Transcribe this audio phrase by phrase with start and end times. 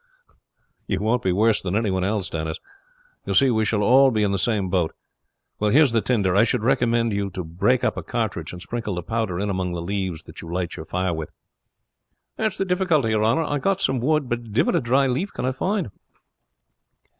[0.87, 2.57] "You won't be worse than any one else, Denis;
[3.23, 4.95] you see we shall all be in the same boat.
[5.59, 6.35] Well, here's the tinder.
[6.35, 9.73] I should recommend you to break up a cartridge, and sprinkle the powder in among
[9.73, 11.29] the leaves that you light your fire with."
[12.35, 15.31] "That's the difficulty, your honor; I have got some wood, but divil a dry leaf
[15.35, 15.91] can I find."